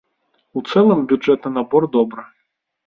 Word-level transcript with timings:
У 0.61 0.63
цэлым 0.71 1.05
бюджэтны 1.11 1.49
набор 1.61 1.83
добры. 1.99 2.23